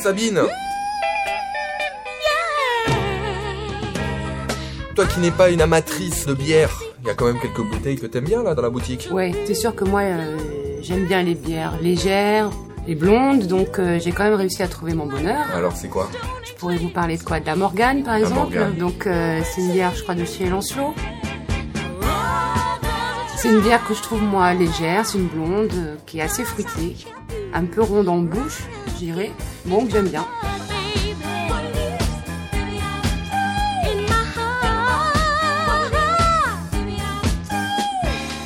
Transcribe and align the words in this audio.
Sabine 0.00 0.40
Toi 4.94 5.06
qui 5.06 5.20
n'es 5.20 5.30
pas 5.30 5.50
une 5.50 5.60
amatrice 5.60 6.24
de 6.24 6.32
bière, 6.32 6.70
il 7.02 7.08
y 7.08 7.10
a 7.10 7.14
quand 7.14 7.26
même 7.26 7.38
quelques 7.38 7.60
bouteilles 7.60 7.98
que 7.98 8.06
t'aimes 8.06 8.24
bien 8.24 8.42
là 8.42 8.54
dans 8.54 8.62
la 8.62 8.70
boutique. 8.70 9.08
Ouais, 9.12 9.32
c'est 9.46 9.54
sûr 9.54 9.74
que 9.74 9.84
moi 9.84 10.00
euh, 10.00 10.38
j'aime 10.80 11.04
bien 11.06 11.22
les 11.22 11.34
bières 11.34 11.78
légères, 11.82 12.48
les 12.86 12.94
blondes, 12.94 13.46
donc 13.46 13.78
euh, 13.78 13.98
j'ai 14.00 14.12
quand 14.12 14.24
même 14.24 14.34
réussi 14.34 14.62
à 14.62 14.68
trouver 14.68 14.94
mon 14.94 15.04
bonheur. 15.06 15.44
Alors 15.54 15.76
c'est 15.76 15.88
quoi? 15.88 16.08
Je 16.44 16.52
pourrais 16.54 16.76
vous 16.76 16.88
parler 16.88 17.18
de 17.18 17.22
quoi? 17.22 17.40
De 17.40 17.46
la 17.46 17.56
Morgane 17.56 18.02
par 18.02 18.14
exemple. 18.14 18.54
Morgane. 18.54 18.76
Donc 18.76 19.06
euh, 19.06 19.40
c'est 19.44 19.60
une 19.60 19.72
bière, 19.72 19.92
je 19.94 20.02
crois, 20.02 20.14
de 20.14 20.24
chez 20.24 20.46
Lancelot. 20.46 20.94
C'est 23.42 23.48
une 23.48 23.62
bière 23.62 23.82
que 23.88 23.94
je 23.94 24.02
trouve 24.02 24.22
moi 24.22 24.52
légère, 24.52 25.06
c'est 25.06 25.16
une 25.16 25.26
blonde 25.26 25.72
euh, 25.72 25.96
qui 26.04 26.18
est 26.18 26.22
assez 26.22 26.44
fruitée, 26.44 26.94
un 27.54 27.64
peu 27.64 27.80
ronde 27.80 28.06
en 28.10 28.18
bouche, 28.18 28.64
je 28.88 28.92
dirais. 28.98 29.30
Bon, 29.64 29.88
j'aime 29.90 30.08
bien. 30.08 30.26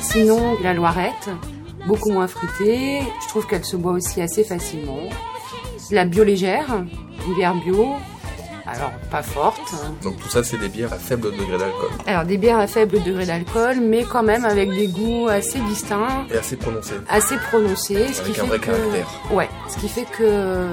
Sinon, 0.01 0.57
la 0.63 0.73
Loirette, 0.73 1.29
beaucoup 1.87 2.11
moins 2.11 2.27
fruitée. 2.27 3.01
Je 3.21 3.27
trouve 3.27 3.47
qu'elle 3.47 3.65
se 3.65 3.75
boit 3.75 3.91
aussi 3.91 4.21
assez 4.21 4.45
facilement. 4.45 5.09
La 5.91 6.05
bio 6.05 6.23
légère, 6.23 6.85
une 7.27 7.35
bière 7.35 7.53
bio. 7.55 7.95
Alors, 8.67 8.91
pas 9.11 9.21
forte. 9.23 9.61
Donc 10.03 10.17
tout 10.19 10.29
ça 10.29 10.43
c'est 10.43 10.57
des 10.57 10.69
bières 10.69 10.91
à 10.91 10.97
faible 10.97 11.31
degré 11.31 11.57
d'alcool. 11.57 11.89
Alors, 12.07 12.25
des 12.25 12.37
bières 12.37 12.57
à 12.59 12.67
faible 12.67 13.01
degré 13.03 13.25
d'alcool, 13.25 13.77
mais 13.81 14.03
quand 14.03 14.23
même 14.23 14.43
avec 14.45 14.71
des 14.71 14.87
goûts 14.87 15.27
assez 15.27 15.59
distincts, 15.59 16.25
Et 16.33 16.37
assez 16.37 16.55
prononcé. 16.55 16.93
assez 17.09 17.37
prononcés. 17.37 18.13
Ce 18.13 18.21
Avec 18.21 18.33
qui 18.33 18.39
un 18.39 18.43
fait 18.43 18.49
vrai 18.49 18.59
que... 18.59 18.65
caractère. 18.65 19.07
Ouais, 19.31 19.49
ce 19.69 19.77
qui 19.77 19.87
fait 19.87 20.05
que 20.17 20.65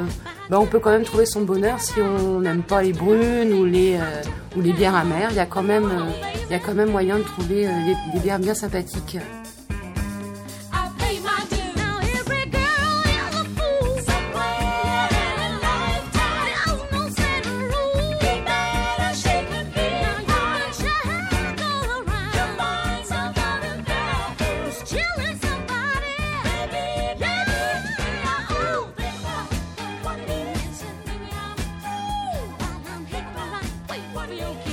ben, 0.51 0.59
on 0.59 0.67
peut 0.67 0.79
quand 0.79 0.91
même 0.91 1.05
trouver 1.05 1.27
son 1.27 1.43
bonheur 1.43 1.81
si 1.81 1.95
on 2.01 2.41
n'aime 2.41 2.63
pas 2.63 2.83
les 2.83 2.93
brunes 2.93 3.53
ou 3.53 3.65
les, 3.65 3.97
euh, 3.97 4.23
ou 4.57 4.61
les 4.63 4.73
bières 4.73 4.95
amères. 4.97 5.29
Il 5.31 5.37
y 5.37 5.41
a 5.41 5.47
quand 5.47 5.63
même, 5.63 5.85
euh, 5.85 6.11
il 6.49 6.53
y 6.53 6.55
a 6.55 6.59
quand 6.59 6.75
même 6.75 6.91
moyen 6.91 7.19
de 7.19 7.23
trouver 7.23 7.67
euh, 7.67 7.71
des- 7.87 8.13
des 8.15 8.21
bières 8.21 8.39
bien 8.39 8.55
sympathiques. 8.55 9.19
what 34.23 34.29
do 34.29 34.37
you 34.37 34.72